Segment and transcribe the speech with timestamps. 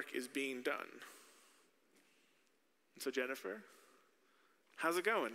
[0.00, 0.88] work is being done.
[3.00, 3.62] So, Jennifer,
[4.76, 5.32] how's it going?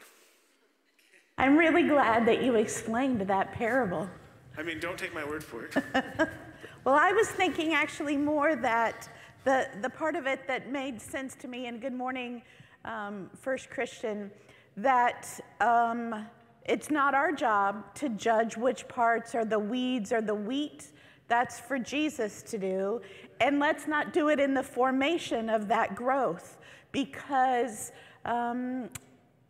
[1.38, 4.09] I'm really glad that you explained that parable.
[4.57, 5.75] I mean, don't take my word for it.
[6.83, 9.07] well, I was thinking actually more that
[9.43, 12.41] the, the part of it that made sense to me, and good morning,
[12.86, 14.32] um, First Christian,
[14.77, 15.27] that
[15.61, 16.25] um,
[16.66, 20.88] it's not our job to judge which parts are the weeds or the wheat.
[21.28, 23.02] That's for Jesus to do.
[23.39, 26.58] And let's not do it in the formation of that growth
[26.91, 27.91] because
[28.26, 28.90] um,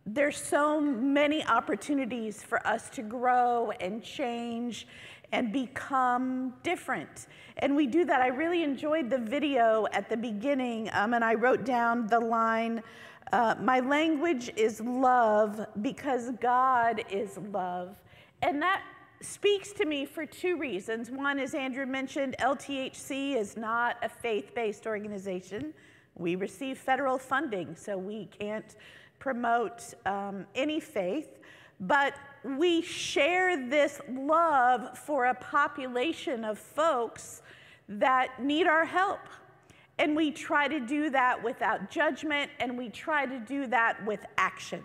[0.06, 4.88] there's so many opportunities for us to grow and change
[5.32, 7.28] and become different.
[7.58, 8.22] And we do that.
[8.22, 12.84] I really enjoyed the video at the beginning, um, and I wrote down the line
[13.34, 17.96] uh, My language is love because God is love.
[18.42, 18.84] And that
[19.22, 21.10] speaks to me for two reasons.
[21.10, 25.74] One, as Andrew mentioned, LTHC is not a faith based organization.
[26.16, 28.76] We receive federal funding, so we can't
[29.20, 31.40] promote um, any faith,
[31.80, 32.14] but
[32.44, 37.42] we share this love for a population of folks
[37.90, 39.20] that need our help.
[39.98, 44.26] And we try to do that without judgment, and we try to do that with
[44.38, 44.84] action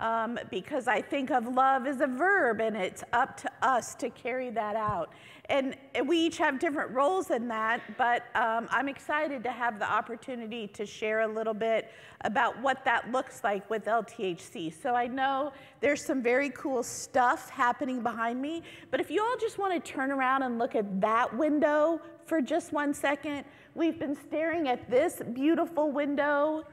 [0.00, 4.10] um, because I think of love as a verb and it's up to us to
[4.10, 5.12] carry that out.
[5.50, 9.90] And we each have different roles in that, but um, I'm excited to have the
[9.90, 11.90] opportunity to share a little bit
[12.22, 14.72] about what that looks like with LTHC.
[14.80, 19.36] So I know there's some very cool stuff happening behind me, but if you all
[19.40, 23.98] just want to turn around and look at that window for just one second, we've
[23.98, 26.64] been staring at this beautiful window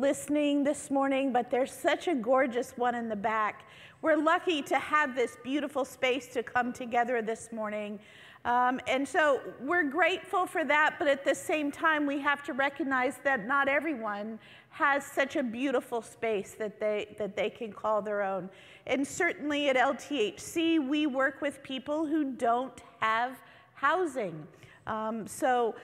[0.00, 3.66] listening this morning, but there's such a gorgeous one in the back.
[4.00, 8.00] We're lucky to have this beautiful space to come together this morning.
[8.46, 12.54] Um, and so we're grateful for that, but at the same time, we have to
[12.54, 14.38] recognize that not everyone
[14.70, 18.48] has such a beautiful space that they, that they can call their own.
[18.86, 23.36] And certainly at LTHC, we work with people who don't have
[23.74, 24.46] housing.
[24.86, 25.74] Um, so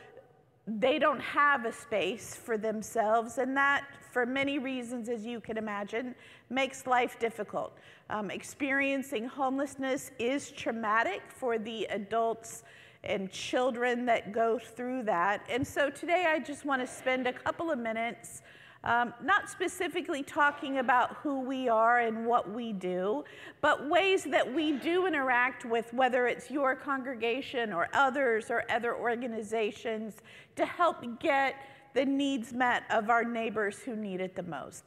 [0.66, 5.56] they don't have a space for themselves, and that, for many reasons, as you can
[5.56, 6.14] imagine,
[6.50, 7.78] makes life difficult.
[8.10, 12.64] Um, experiencing homelessness is traumatic for the adults
[13.04, 15.46] and children that go through that.
[15.48, 18.42] And so today I just want to spend a couple of minutes
[18.86, 23.24] um, not specifically talking about who we are and what we do,
[23.60, 28.96] but ways that we do interact with whether it's your congregation or others or other
[28.96, 30.14] organizations
[30.54, 31.56] to help get
[31.94, 34.84] the needs met of our neighbors who need it the most.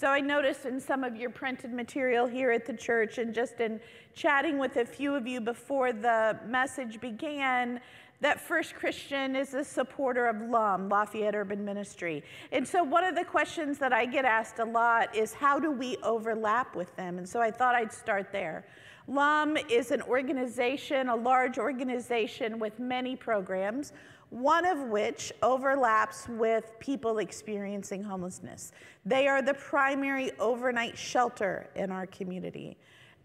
[0.00, 3.60] So I noticed in some of your printed material here at the church and just
[3.60, 3.78] in
[4.14, 7.82] chatting with a few of you before the message began
[8.22, 12.24] that First Christian is a supporter of LUM, Lafayette Urban Ministry.
[12.50, 15.70] And so one of the questions that I get asked a lot is how do
[15.70, 17.18] we overlap with them?
[17.18, 18.64] And so I thought I'd start there.
[19.06, 23.92] LUM is an organization, a large organization with many programs,
[24.30, 28.72] one of which overlaps with people experiencing homelessness.
[29.04, 32.78] They are the primary overnight shelter in our community.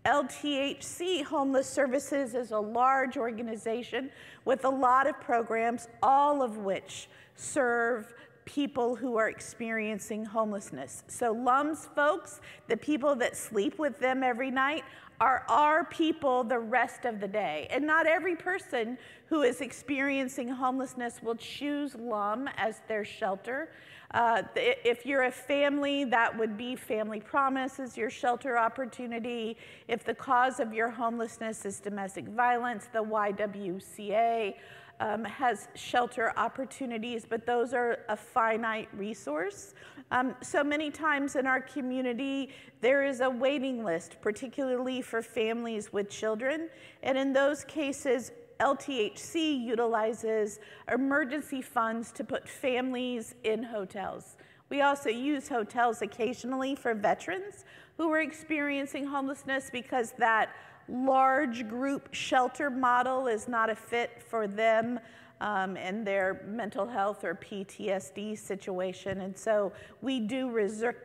[0.05, 4.11] LTHC Homeless Services is a large organization
[4.45, 8.13] with a lot of programs, all of which serve
[8.45, 11.03] people who are experiencing homelessness.
[11.07, 14.83] So, LUMS folks, the people that sleep with them every night,
[15.19, 17.67] are our people the rest of the day.
[17.69, 18.97] And not every person
[19.27, 23.69] who is experiencing homelessness will choose LUM as their shelter.
[24.11, 29.57] Uh, if you're a family, that would be Family Promise is your shelter opportunity.
[29.87, 34.53] If the cause of your homelessness is domestic violence, the YWCA
[34.99, 39.73] um, has shelter opportunities, but those are a finite resource.
[40.11, 42.49] Um, so many times in our community,
[42.81, 46.69] there is a waiting list, particularly for families with children.
[47.03, 50.59] And in those cases, LTHC utilizes
[50.91, 54.37] emergency funds to put families in hotels.
[54.69, 57.65] We also use hotels occasionally for veterans
[57.97, 60.49] who are experiencing homelessness because that
[60.87, 64.99] large group shelter model is not a fit for them
[65.41, 69.21] um, and their mental health or PTSD situation.
[69.21, 69.71] And so
[70.01, 70.95] we do reserve,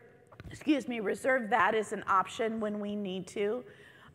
[0.51, 3.65] excuse me, reserve that as an option when we need to.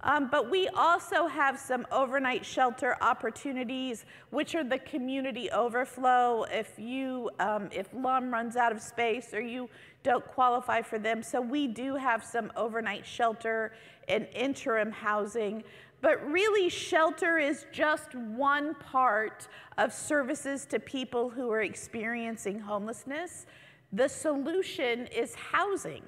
[0.04, 6.78] Um, but we also have some overnight shelter opportunities, which are the community overflow if
[6.78, 9.68] you, um, if LUM runs out of space or you
[10.04, 11.24] don't qualify for them.
[11.24, 13.74] So we do have some overnight shelter
[14.08, 15.64] and interim housing.
[16.02, 19.48] But really, shelter is just one part
[19.80, 23.48] of services to people who are experiencing homelessness.
[23.92, 26.04] The solution is housing.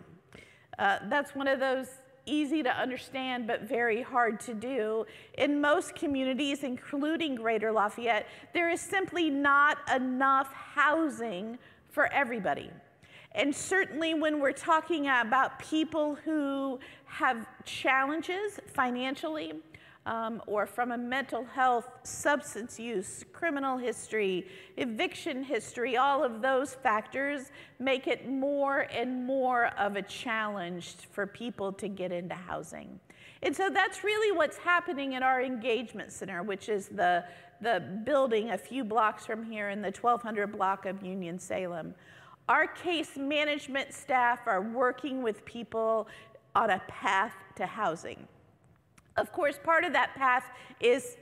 [0.78, 1.88] Uh, that's one of those
[2.28, 5.06] easy to understand but very hard to do.
[5.38, 11.58] In most communities, including Greater Lafayette, there is simply not enough housing
[11.90, 12.70] for everybody.
[13.34, 19.54] And certainly, when we're talking about people who have challenges financially,
[20.08, 26.74] um, or from a mental health, substance use, criminal history, eviction history, all of those
[26.76, 33.00] factors make it more and more of a challenge for people to get into housing.
[33.44, 37.26] And so that's really what's happening at our engagement center, which is the,
[37.62, 41.94] the building a few blocks from here in the 1200 block of Union Salem.
[42.48, 46.08] Our case management staff are working with people
[46.56, 48.26] on a path to housing.
[49.18, 50.46] Of course, part of that path
[50.80, 51.18] is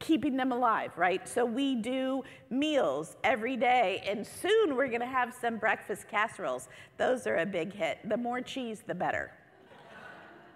[0.00, 1.28] keeping them alive, right?
[1.28, 6.68] So we do meals every day, and soon we're gonna have some breakfast casseroles.
[6.98, 7.98] Those are a big hit.
[8.04, 9.30] The more cheese, the better.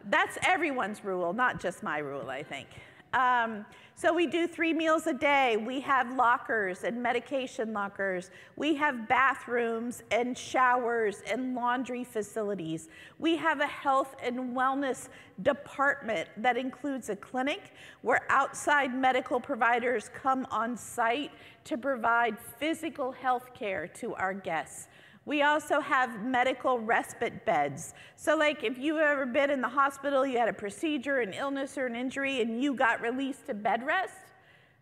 [0.06, 2.66] That's everyone's rule, not just my rule, I think.
[3.12, 3.64] Um,
[3.96, 5.58] so we do three meals a day.
[5.58, 8.30] We have lockers and medication lockers.
[8.56, 12.88] We have bathrooms and showers and laundry facilities.
[13.18, 15.08] We have a health and wellness
[15.42, 21.32] department that includes a clinic where outside medical providers come on site
[21.64, 24.88] to provide physical health care to our guests.
[25.26, 27.94] We also have medical respite beds.
[28.16, 31.76] So, like if you've ever been in the hospital, you had a procedure, an illness,
[31.76, 34.14] or an injury, and you got released to bed rest,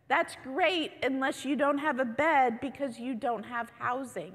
[0.06, 4.32] that's great unless you don't have a bed because you don't have housing.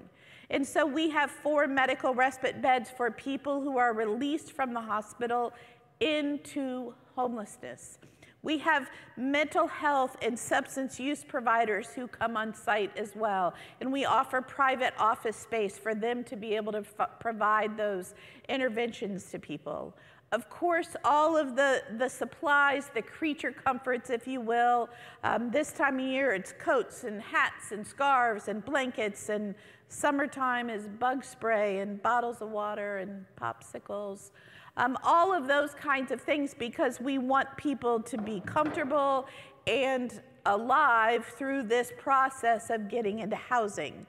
[0.50, 4.82] And so we have four medical respite beds for people who are released from the
[4.82, 5.52] hospital
[6.00, 7.98] into homelessness.
[8.44, 13.54] We have mental health and substance use providers who come on site as well.
[13.80, 16.84] And we offer private office space for them to be able to
[17.20, 18.14] provide those
[18.50, 19.96] interventions to people.
[20.34, 24.90] Of course, all of the, the supplies, the creature comforts, if you will.
[25.24, 29.54] Um, this time of year, it's coats and hats and scarves and blankets, and
[29.90, 34.32] summertime is bug spray and bottles of water and popsicles.
[34.76, 39.28] Um, all of those kinds of things because we want people to be comfortable
[39.68, 44.06] and alive through this process of getting into housing,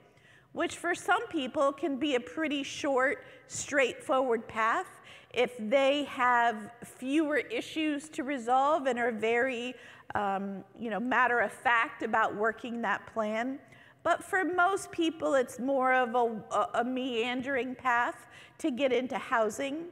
[0.53, 4.87] which for some people can be a pretty short, straightforward path
[5.33, 9.75] if they have fewer issues to resolve and are very
[10.15, 13.59] um, you know, matter of fact about working that plan.
[14.03, 18.27] But for most people, it's more of a, a, meandering path
[18.59, 19.85] to get into housing.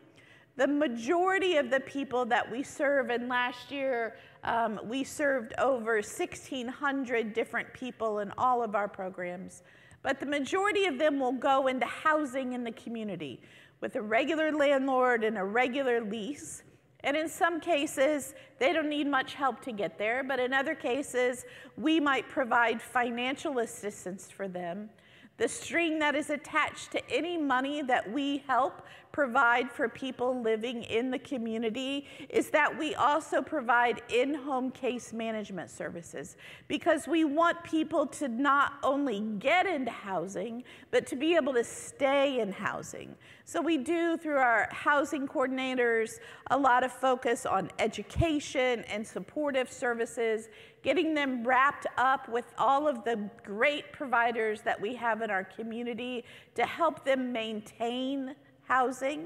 [0.56, 5.96] The majority of the people that we serve, and last year um, we served over
[5.96, 9.64] 1,600 different people in all of our programs,
[10.04, 13.42] but the majority of them will go into housing in the community
[13.82, 16.64] with a regular landlord and a regular lease.
[17.04, 20.76] And in some cases, they don't need much help to get there, but in other
[20.76, 21.46] cases,
[21.78, 24.90] we might provide financial assistance for them.
[25.38, 30.84] The string that is attached to any money that we help provide for people living
[30.84, 36.36] in the community is that we also provide in home case management services
[36.68, 41.64] because we want people to not only get into housing, but to be able to
[41.64, 43.16] stay in housing.
[43.46, 46.20] So we do, through our housing coordinators,
[46.50, 50.48] a lot of focus on education and supportive services,
[50.84, 55.44] getting them wrapped up with all of the great providers that we have in our
[55.44, 56.24] community
[56.56, 58.36] to help them maintain
[58.68, 59.26] housing.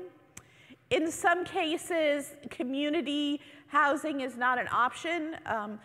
[0.92, 5.36] In some cases, community housing is not an option.
[5.46, 5.80] Um,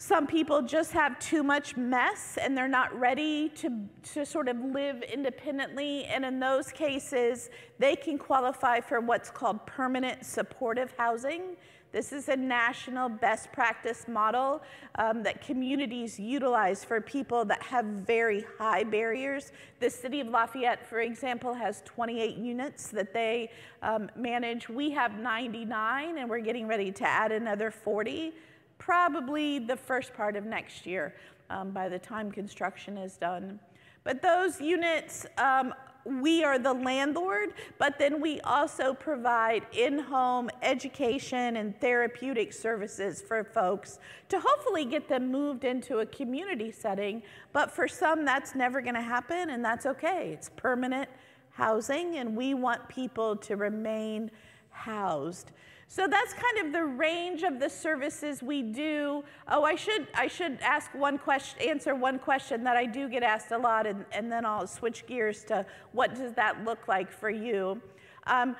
[0.00, 4.56] some people just have too much mess and they're not ready to, to sort of
[4.60, 6.04] live independently.
[6.04, 11.56] And in those cases, they can qualify for what's called permanent supportive housing.
[11.90, 14.62] This is a national best practice model
[14.96, 19.52] um, that communities utilize for people that have very high barriers.
[19.80, 23.50] The city of Lafayette, for example, has 28 units that they
[23.82, 24.68] um, manage.
[24.68, 28.34] We have 99, and we're getting ready to add another 40,
[28.76, 31.14] probably the first part of next year
[31.48, 33.58] um, by the time construction is done.
[34.04, 35.72] But those units um,
[36.04, 43.20] we are the landlord, but then we also provide in home education and therapeutic services
[43.20, 47.22] for folks to hopefully get them moved into a community setting.
[47.52, 50.30] But for some, that's never going to happen, and that's okay.
[50.32, 51.08] It's permanent
[51.50, 54.30] housing, and we want people to remain
[54.70, 55.50] housed.
[55.90, 59.24] So that's kind of the range of the services we do.
[59.48, 63.22] Oh, I should I should ask one question, answer one question that I do get
[63.22, 67.10] asked a lot, and, and then I'll switch gears to what does that look like
[67.10, 67.80] for you.
[68.26, 68.54] Um,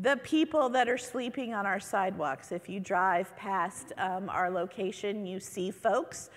[0.00, 2.52] the people that are sleeping on our sidewalks.
[2.52, 6.30] If you drive past um, our location, you see folks.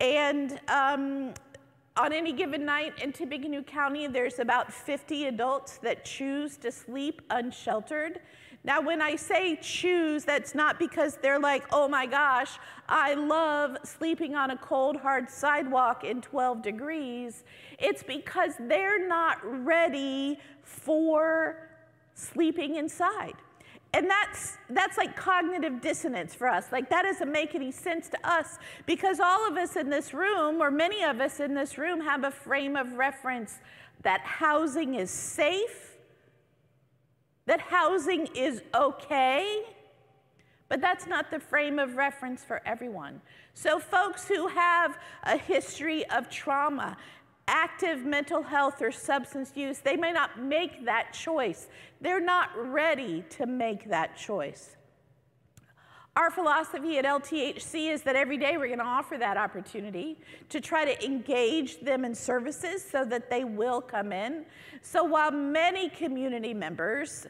[0.00, 1.34] And um,
[1.96, 7.22] on any given night in Tippecanoe County, there's about 50 adults that choose to sleep
[7.30, 8.20] unsheltered.
[8.62, 13.78] Now, when I say choose, that's not because they're like, oh my gosh, I love
[13.84, 17.44] sleeping on a cold, hard sidewalk in 12 degrees.
[17.78, 21.70] It's because they're not ready for
[22.14, 23.34] sleeping inside.
[23.94, 26.66] And that's, that's like cognitive dissonance for us.
[26.70, 30.60] Like, that doesn't make any sense to us because all of us in this room,
[30.60, 33.58] or many of us in this room, have a frame of reference
[34.02, 35.89] that housing is safe
[37.50, 39.64] that housing is okay,
[40.68, 43.20] but that's not the frame of reference for everyone.
[43.54, 46.96] So, folks who have a history of trauma,
[47.48, 51.66] active mental health, or substance use, they may not make that choice.
[52.00, 54.76] They're not ready to make that choice.
[56.16, 60.60] Our philosophy at LTHC is that every day we're going to offer that opportunity to
[60.60, 64.44] try to engage them in services so that they will come in.
[64.82, 67.26] So while many community members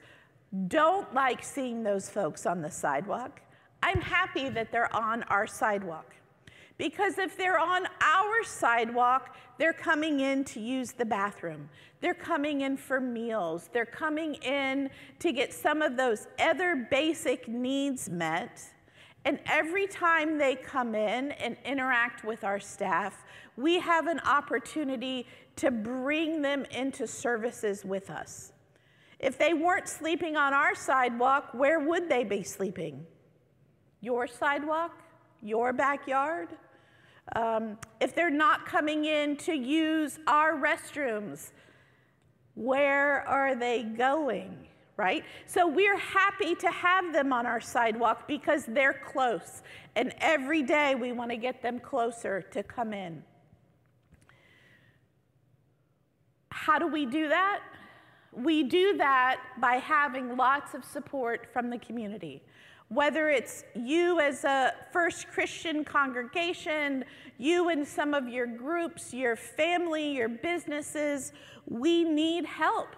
[0.69, 3.41] don't like seeing those folks on the sidewalk,
[3.83, 6.15] I'm happy that they're on our sidewalk.
[6.81, 11.69] Because if they're on our sidewalk, they're coming in to use the bathroom.
[12.01, 13.69] They're coming in for meals.
[13.71, 18.63] They're coming in to get some of those other basic needs met.
[19.27, 23.27] And every time they come in and interact with our staff,
[23.59, 28.55] we have an opportunity to bring them into services with us.
[29.19, 33.05] If they weren't sleeping on our sidewalk, where would they be sleeping?
[34.01, 35.03] Your sidewalk?
[35.43, 36.49] Your backyard?
[37.37, 41.53] Um, if they're not coming in to use our restrooms,
[42.55, 44.67] where are they going?
[44.97, 45.25] Right?
[45.47, 49.63] So we're happy to have them on our sidewalk because they're close.
[49.97, 53.23] And every day we want to get them closer to come in.
[56.51, 57.63] How do we do that?
[58.33, 62.43] We do that by having lots of support from the community.
[62.91, 67.05] Whether it's you as a First Christian congregation,
[67.39, 71.33] you and some of your groups, your family, your businesses,
[71.69, 72.97] we need help.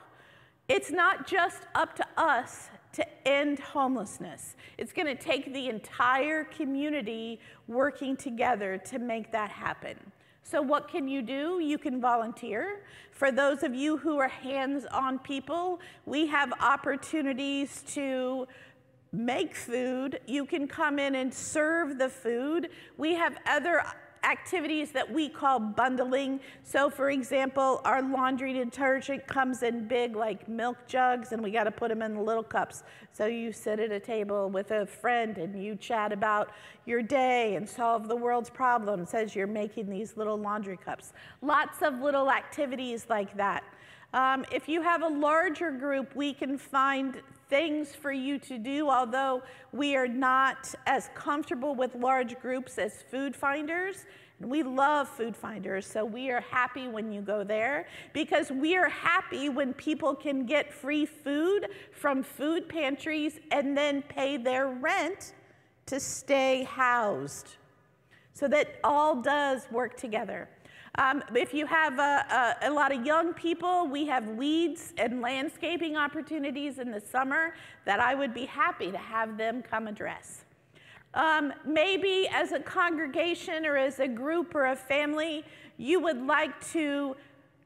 [0.67, 4.57] It's not just up to us to end homelessness.
[4.79, 9.99] It's going to take the entire community working together to make that happen.
[10.43, 11.61] So, what can you do?
[11.61, 12.81] You can volunteer.
[13.11, 18.49] For those of you who are hands on people, we have opportunities to
[19.13, 20.21] make food.
[20.27, 22.71] You can come in and serve the food.
[22.97, 23.83] We have other
[24.25, 26.41] activities that we call bundling.
[26.63, 31.65] So, for example, our laundry detergent comes in big, like milk jugs, and we got
[31.65, 32.85] to put them in the little cups.
[33.13, 36.51] So, you sit at a table with a friend and you chat about
[36.87, 41.13] your day and solve the world's problems as you're making these little laundry cups.
[41.41, 43.65] Lots of little activities like that.
[44.15, 48.89] Um, if you have a larger group, we can find things for you to do,
[48.89, 49.43] although
[49.73, 54.07] we are not as comfortable with large groups as food finders.
[54.41, 58.89] We love food finders, so we are happy when you go there because we are
[58.89, 65.35] happy when people can get free food from food pantries and then pay their rent
[65.85, 67.57] to stay housed.
[68.33, 70.49] So that all does work together.
[70.99, 75.23] Um, if you have a, a, a, lot of young people, we have weeds and
[75.23, 77.55] landscaping opportunities in the summer
[77.87, 80.45] that I would be happy to have them come address.
[81.15, 85.45] Um, maybe as a congregation or as a group or a family,
[85.79, 87.17] you would like to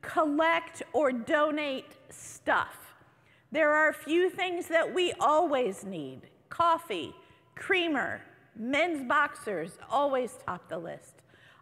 [0.02, 2.94] collect or donate stuff.
[3.50, 7.12] There are a few things that we always need coffee,
[7.56, 8.20] creamer,
[8.54, 11.15] men's boxers, always top the list.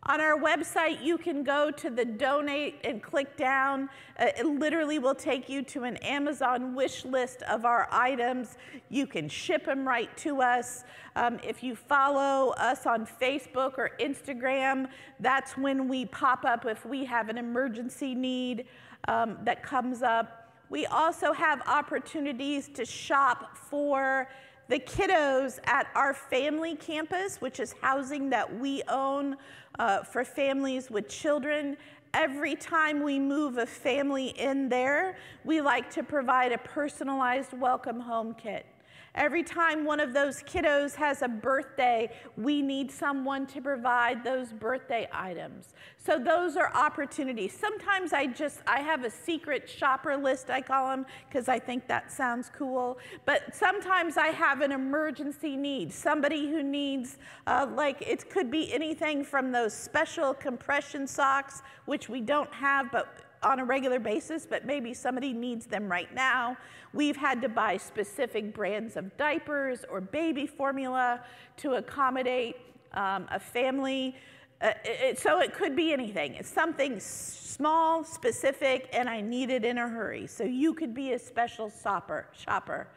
[0.07, 3.89] On our website, you can go to the donate and click down.
[4.19, 8.59] Uh, it literally will take you to an Amazon wish list of our items.
[8.91, 10.85] You can ship them right to us.
[11.17, 14.89] Um, if you follow us on Facebook or Instagram,
[15.21, 18.67] that's when we pop up if we have an emergency need
[19.09, 20.53] um, that comes up.
[20.69, 24.29] We also have opportunities to shop for
[24.69, 29.37] the kiddos at our family campus, which is housing that we own
[29.79, 31.77] uh, for families with children.
[32.15, 38.01] Every time we move a family in there, we like to provide a personalized welcome
[38.01, 38.67] home kit.
[39.15, 44.53] Every time one of those kiddos has a birthday, we need someone to provide those
[44.53, 45.73] birthday items.
[45.99, 47.57] So those are opportunities.
[47.57, 51.87] Sometimes I just I have a secret shopper list I call them because I think
[51.87, 52.99] that sounds cool.
[53.25, 55.93] But sometimes I have an emergency need.
[55.93, 62.09] Somebody who needs uh, like it could be anything from those special compression socks which
[62.09, 66.57] we don't have but on a regular basis, but maybe somebody needs them right now.
[66.93, 71.21] We've had to buy specific brands of diapers or baby formula
[71.59, 72.57] to accommodate
[72.93, 74.17] um, a family.
[74.61, 76.35] Uh, it, so it could be anything.
[76.35, 80.27] It's something small, specific, and I need it in a hurry.
[80.27, 82.27] So you could be a special shopper.
[82.33, 82.89] shopper.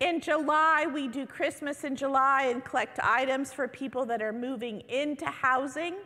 [0.00, 4.80] In July, we do Christmas in July and collect items for people that are moving
[4.88, 5.96] into housing.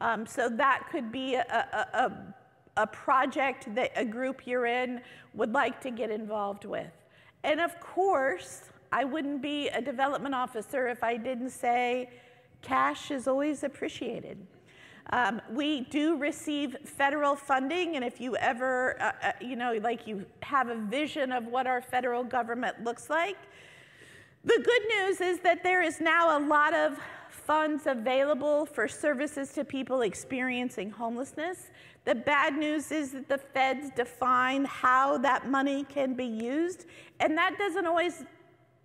[0.00, 2.34] Um, so that could be a, a, a
[2.76, 5.00] a project that a group you're in
[5.34, 6.90] would like to get involved with.
[7.42, 8.62] And of course,
[8.92, 12.10] I wouldn't be a development officer if I didn't say
[12.62, 14.38] cash is always appreciated.
[15.10, 20.06] Um, we do receive federal funding, and if you ever, uh, uh, you know, like
[20.06, 23.36] you have a vision of what our federal government looks like,
[24.44, 29.52] the good news is that there is now a lot of funds available for services
[29.52, 31.70] to people experiencing homelessness.
[32.04, 36.84] The bad news is that the feds define how that money can be used,
[37.20, 38.24] and that doesn't always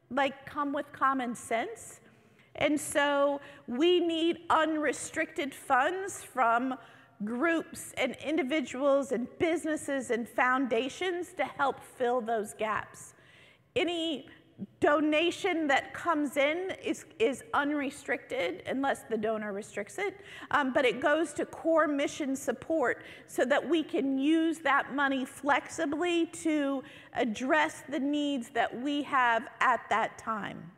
[0.09, 1.99] like come with common sense.
[2.55, 6.75] And so we need unrestricted funds from
[7.25, 13.13] groups and individuals and businesses and foundations to help fill those gaps.
[13.75, 14.27] Any
[14.79, 20.99] donation that comes in is, is unrestricted unless the donor restricts it, um, but it
[20.99, 27.83] goes to core mission support so that we can use that money flexibly to address
[27.89, 30.71] the needs that we have at that time.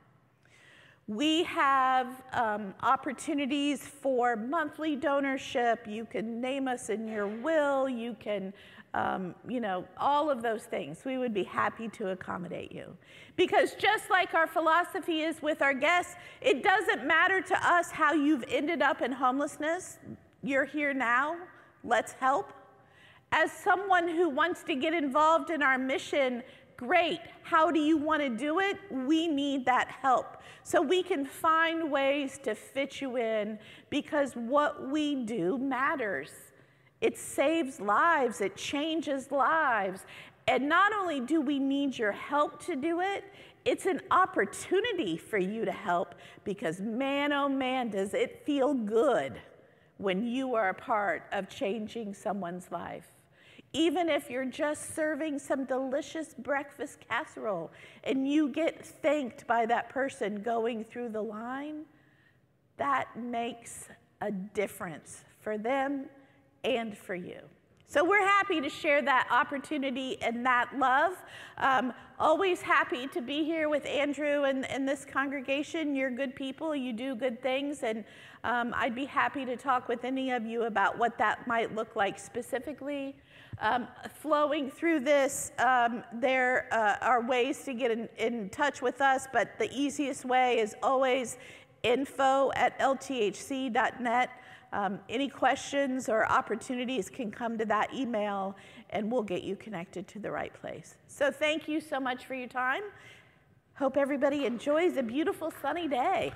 [1.12, 5.86] We have um, opportunities for monthly donorship.
[5.86, 7.89] You can name us in your will.
[7.89, 8.53] You can
[8.94, 11.03] um, you know, all of those things.
[11.06, 12.96] We would be happy to accommodate you.
[13.36, 18.14] Because just like our philosophy is with our guests, it doesn't matter to us how
[18.14, 19.98] you've ended up in homelessness.
[20.44, 21.35] You're here now.
[21.83, 22.53] Let's help.
[23.33, 26.44] As someone who wants to get involved in our mission,
[26.81, 27.20] great.
[27.44, 28.77] How do you want to do it?
[28.89, 30.37] We need that help.
[30.63, 33.59] So we can find ways to fit you in
[33.91, 36.31] because what we do matters.
[37.00, 40.05] It saves lives, it changes lives.
[40.48, 43.25] And not only do we need your help to do it,
[43.63, 49.39] it's an opportunity for you to help because man, oh man, does it feel good
[49.98, 53.21] when you are a part of changing someone's life.
[53.74, 57.72] Even if you're just serving some delicious breakfast casserole
[58.03, 61.86] and you get thanked by that person going through the line,
[62.77, 63.88] that makes
[64.20, 66.05] a difference for them
[66.64, 67.40] and for you.
[67.92, 71.12] So we're happy to share that opportunity and that love.
[71.58, 75.94] Um, always happy to be here with Andrew and, and, this congregation.
[75.94, 78.06] You're good people, you do good things, and
[78.46, 81.98] um, I'd be happy to talk with any of you about what that might look
[81.98, 83.14] like specifically.
[83.60, 83.90] Um,
[84.22, 89.27] flowing through this, um, there uh, are ways to get in, in touch with us,
[89.34, 91.38] but the easiest way is always
[91.84, 94.30] info at lthc.net.
[94.74, 98.55] Um, any questions or opportunities can come to that email
[98.92, 100.96] and we'll get you connected to the right place.
[101.07, 102.84] So thank you so much for your time.
[103.75, 106.31] Hope everybody enjoys a beautiful sunny day.